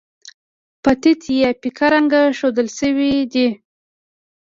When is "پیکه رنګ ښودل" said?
1.61-2.67